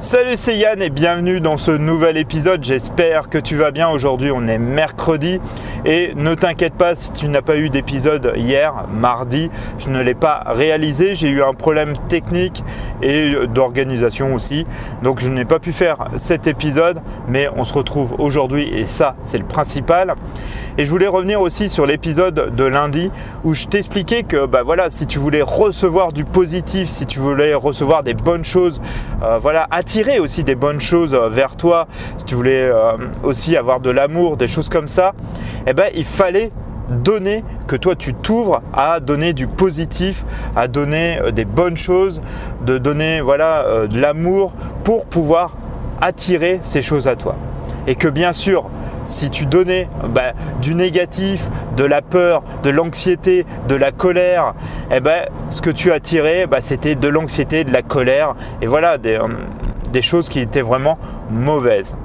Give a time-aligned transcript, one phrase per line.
[0.00, 2.62] Salut c'est Yann et bienvenue dans ce nouvel épisode.
[2.62, 3.88] J'espère que tu vas bien.
[3.88, 5.40] Aujourd'hui on est mercredi
[5.84, 9.50] et ne t'inquiète pas si tu n'as pas eu d'épisode hier, mardi.
[9.78, 11.16] Je ne l'ai pas réalisé.
[11.16, 12.62] J'ai eu un problème technique
[13.02, 14.66] et d'organisation aussi.
[15.02, 19.16] Donc je n'ai pas pu faire cet épisode mais on se retrouve aujourd'hui et ça
[19.18, 20.14] c'est le principal.
[20.78, 23.10] Et je voulais revenir aussi sur l'épisode de lundi
[23.42, 27.52] où je t'expliquais que bah voilà, si tu voulais recevoir du positif, si tu voulais
[27.54, 28.80] recevoir des bonnes choses,
[29.24, 31.88] euh, voilà, attirer aussi des bonnes choses euh, vers toi,
[32.18, 32.92] si tu voulais euh,
[33.22, 35.14] aussi avoir de l'amour, des choses comme ça,
[35.66, 36.50] eh ben il fallait
[36.90, 42.20] donner, que toi tu t'ouvres à donner du positif, à donner des bonnes choses,
[42.66, 44.52] de donner voilà de l'amour
[44.84, 45.56] pour pouvoir
[46.02, 47.36] attirer ces choses à toi.
[47.86, 48.68] Et que bien sûr,
[49.06, 54.54] si tu donnais bah, du négatif, de la peur, de l'anxiété, de la colère,
[54.90, 58.98] eh ben, ce que tu attirais, bah, c'était de l'anxiété, de la colère, et voilà,
[58.98, 59.18] des,
[59.94, 60.98] euh, choses qui étaient vraiment
[61.30, 61.96] mauvaises.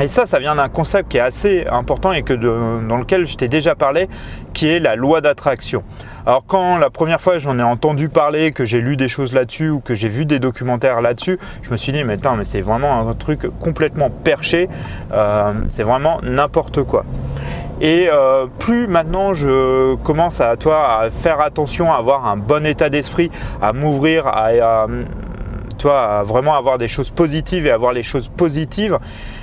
[0.00, 3.36] Et ça, ça vient d'un concept qui est assez important et que dans lequel je
[3.36, 4.08] t'ai déjà parlé,
[4.54, 5.82] qui est la loi d'attraction.
[6.24, 9.70] Alors quand la première fois j'en ai entendu parler, que j'ai lu des choses là-dessus
[9.70, 13.08] ou que j'ai vu des documentaires là-dessus, je me suis dit mais mais c'est vraiment
[13.08, 14.68] un truc complètement perché,
[15.12, 17.04] euh, c'est vraiment n'importe quoi.
[17.80, 22.64] Et euh, plus maintenant je commence à toi à faire attention, à avoir un bon
[22.64, 23.30] état d'esprit,
[23.60, 24.86] à m'ouvrir, à
[25.82, 29.00] toi, vraiment avoir des choses positives et avoir les choses positives,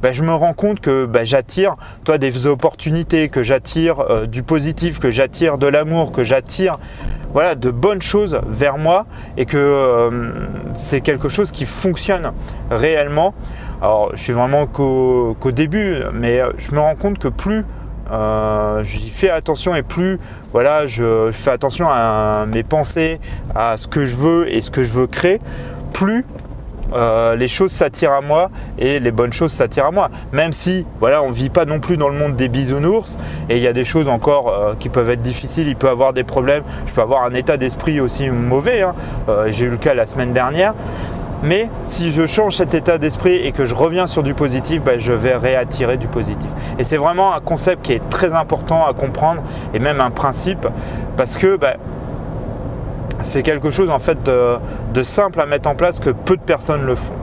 [0.00, 4.42] ben, je me rends compte que ben, j'attire toi des opportunités, que j'attire euh, du
[4.42, 6.78] positif, que j'attire de l'amour, que j'attire
[7.34, 9.04] voilà de bonnes choses vers moi
[9.36, 10.32] et que euh,
[10.72, 12.32] c'est quelque chose qui fonctionne
[12.70, 13.34] réellement.
[13.82, 17.66] Alors je suis vraiment qu'au début, mais euh, je me rends compte que plus
[18.82, 20.18] j'y fais attention et plus
[20.52, 23.20] voilà, je, fais attention à mes pensées,
[23.54, 25.40] à ce que je veux et ce que je veux créer,
[25.92, 26.24] plus
[26.94, 30.10] euh, les choses s'attirent à moi et les bonnes choses s'attirent à moi.
[30.32, 33.16] Même si, voilà, on ne vit pas non plus dans le monde des bisounours
[33.48, 36.12] et il y a des choses encore euh, qui peuvent être difficiles, il peut avoir
[36.12, 38.94] des problèmes, je peux avoir un état d'esprit aussi mauvais, hein.
[39.28, 40.74] euh, j'ai eu le cas la semaine dernière.
[41.44, 45.00] Mais si je change cet état d'esprit et que je reviens sur du positif, ben,
[45.00, 46.48] je vais réattirer du positif.
[46.78, 49.42] Et c'est vraiment un concept qui est très important à comprendre
[49.74, 50.68] et même un principe
[51.16, 51.74] parce que ben,
[53.22, 56.84] c'est quelque chose en fait de, simple à mettre en place que peu de personnes
[56.84, 57.21] le font.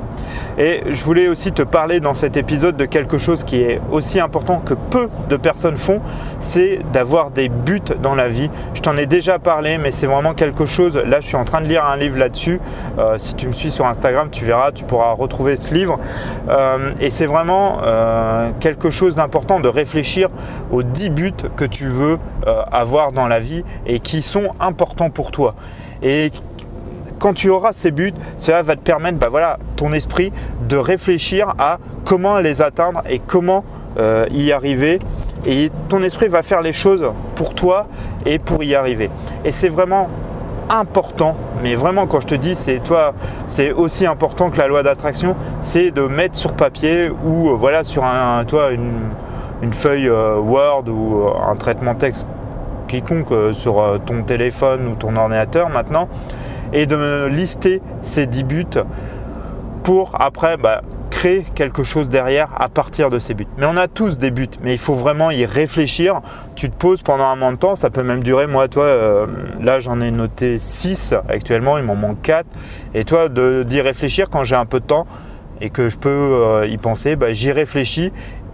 [0.59, 4.19] Et je voulais aussi te parler dans cet épisode de quelque chose qui est aussi
[4.19, 6.01] important que peu de personnes font,
[6.41, 8.49] c'est d'avoir des buts dans la vie.
[8.73, 10.97] Je t'en ai déjà parlé, mais c'est vraiment quelque chose.
[10.97, 12.59] Là, je suis en train de lire un livre là-dessus.
[12.97, 15.97] Euh, si tu me suis sur Instagram, tu verras, tu pourras retrouver ce livre.
[16.49, 20.27] Euh, et c'est vraiment euh, quelque chose d'important de réfléchir
[20.71, 22.19] aux 10 buts que tu veux
[22.71, 25.55] avoir dans la vie et qui sont importants pour toi.
[27.19, 30.31] Quand tu auras ces buts, cela va te permettre, bah voilà, ton esprit
[30.67, 33.63] de réfléchir à comment les atteindre et comment
[33.99, 34.99] euh, y arriver.
[35.45, 37.87] Et ton esprit va faire les choses pour toi
[38.25, 39.09] et pour y arriver.
[39.45, 40.09] Et c'est vraiment
[40.69, 43.13] important, mais vraiment quand je te dis c'est toi,
[43.47, 47.83] c'est aussi important que la loi d'attraction, c'est de mettre sur papier ou euh, voilà
[47.83, 52.25] sur un, toi une, feuille euh, Word ou un traitement texte
[52.87, 56.07] quiconque sur ton téléphone ou ton ordinateur maintenant,
[56.73, 58.65] et de me lister ces 10 buts
[59.83, 63.47] pour après bah, créer quelque chose derrière à partir de ces buts.
[63.57, 66.21] Mais on a tous des buts, mais il faut vraiment y réfléchir.
[66.55, 69.27] Tu te poses pendant un moment de temps, ça peut même durer, moi, toi, euh,
[69.61, 72.45] là j'en ai noté 6 actuellement, il m'en manque 4.
[72.93, 75.07] Et toi, d'y réfléchir quand j'ai un peu de temps
[75.61, 78.11] et que je peux euh, y penser, bah, j'y réfléchis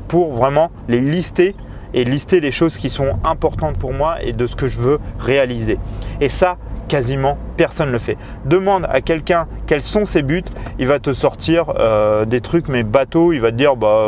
[0.08, 1.56] pour vraiment les lister
[1.94, 5.00] et lister les choses qui sont importantes pour moi et de ce que je veux
[5.20, 5.78] réaliser.
[6.20, 8.18] Et ça, quasiment personne ne le fait.
[8.46, 10.44] Demande à quelqu'un quels sont ses buts,
[10.79, 14.07] il va te sortir euh, des trucs mais bateau, il va te dire bah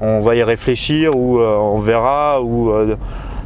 [0.00, 2.96] on, va y réfléchir ou euh, on verra ou euh,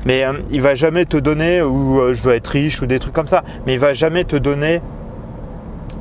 [0.04, 3.26] mais il va jamais te donner ou je veux être riche ou des trucs comme
[3.26, 4.80] ça, mais il va jamais te donner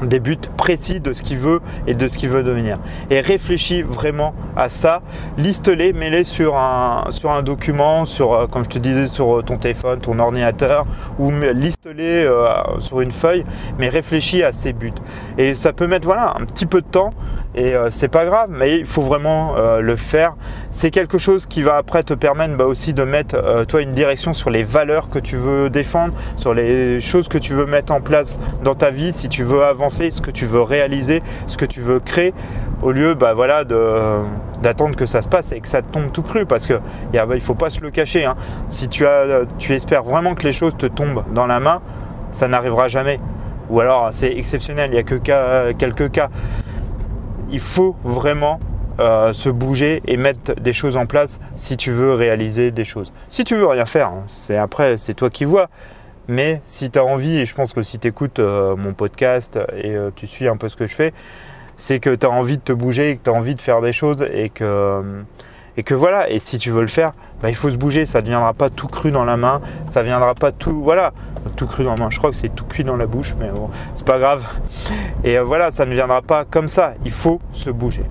[0.01, 2.79] des buts précis de ce qu'il veut et de ce qu'il veut devenir.
[3.09, 5.01] Et réfléchis vraiment à ça,
[5.37, 9.57] liste-les, mets-les sur un, sur un document, sur, euh, comme je te disais, sur ton
[9.57, 10.85] téléphone, ton ordinateur,
[11.19, 12.47] ou liste-les euh,
[12.79, 13.43] sur une feuille,
[13.79, 14.91] mais réfléchis à ces buts.
[15.37, 17.11] Et ça peut mettre voilà, un petit peu de temps,
[17.55, 20.35] et euh, c'est pas grave, mais il faut vraiment le faire.
[20.71, 24.33] C'est quelque chose qui va après te permettre bah, aussi de mettre toi une direction
[24.33, 28.01] sur les valeurs que tu veux défendre, sur les choses que tu veux mettre en
[28.01, 31.65] place dans ta vie, si tu veux avancer ce que tu veux réaliser, ce que
[31.65, 32.33] tu veux créer,
[32.81, 36.45] au lieu bah, voilà, d'attendre que ça se passe et que ça tombe tout cru.
[36.45, 36.79] Parce qu'il
[37.13, 38.25] ne faut pas se le cacher.
[38.25, 38.35] Hein.
[38.69, 41.81] Si tu, as, tu espères vraiment que les choses te tombent dans la main,
[42.31, 43.19] ça n'arrivera jamais.
[43.69, 45.15] Ou alors c'est exceptionnel, il n'y a que
[45.73, 46.29] quelques cas.
[47.49, 48.59] Il faut vraiment
[48.99, 53.11] euh, se bouger et mettre des choses en place si tu veux réaliser des choses.
[53.27, 55.69] Si tu veux rien faire, hein, c'est après, c'est toi qui vois.
[56.27, 59.59] Mais si tu as envie, et je pense que si tu écoutes euh, mon podcast
[59.77, 61.13] et euh, tu suis un peu ce que je fais,
[61.77, 63.91] c'est que tu as envie de te bouger, que tu as envie de faire des
[63.91, 65.03] choses et que,
[65.77, 66.29] et que voilà.
[66.29, 68.05] Et si tu veux le faire, bah, il faut se bouger.
[68.05, 70.81] Ça ne viendra pas tout cru dans la main, ça ne viendra pas tout.
[70.81, 71.13] Voilà,
[71.55, 72.09] tout cru dans la main.
[72.09, 74.43] Je crois que c'est tout cuit dans la bouche, mais bon, c'est pas grave.
[75.23, 76.93] Et voilà, ça ne viendra pas comme ça.
[77.05, 78.03] Il faut se bouger.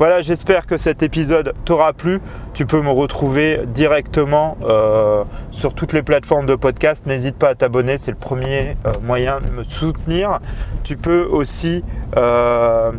[0.00, 2.22] Voilà, j'espère que cet épisode t'aura plu.
[2.54, 7.04] Tu peux me retrouver directement euh, sur toutes les plateformes de podcast.
[7.04, 10.38] N'hésite pas à t'abonner, c'est le premier euh, moyen de me soutenir.
[10.84, 11.84] Tu peux aussi
[12.16, 12.92] euh,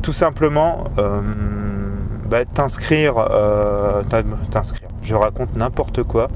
[0.00, 0.84] tout simplement
[2.30, 3.14] bah, t'inscrire.
[4.50, 4.88] t'inscrire.
[5.02, 6.28] Je raconte n'importe quoi.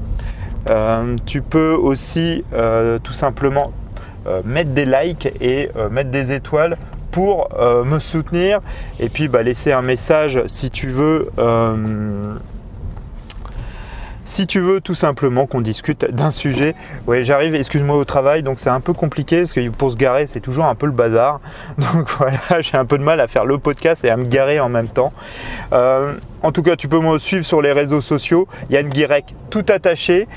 [1.25, 2.43] tu peux aussi
[3.03, 3.71] tout simplement
[4.43, 6.77] mettre des likes et mettre des étoiles
[7.15, 8.59] pour euh, me soutenir
[8.99, 11.29] et puis bah, laisser un message si tu veux.
[14.25, 16.75] Si tu veux tout simplement qu'on discute d'un sujet,
[17.07, 20.25] ouais j'arrive, excuse-moi au travail, donc c'est un peu compliqué parce que pour se garer
[20.27, 21.39] c'est toujours un peu le bazar.
[21.77, 24.59] Donc voilà, j'ai un peu de mal à faire le podcast et à me garer
[24.59, 25.13] en même temps.
[25.73, 28.47] Euh, en tout cas, tu peux me suivre sur les réseaux sociaux.
[28.69, 30.27] Yann Guirec, tout attaché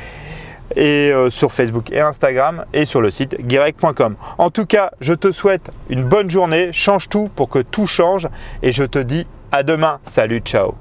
[0.77, 4.17] et euh, sur Facebook et Instagram et sur le site guirec.com.
[4.39, 8.29] En tout cas, je te souhaite une bonne journée, change tout pour que tout change
[8.63, 9.99] et je te dis à demain.
[10.03, 10.79] Salut, ciao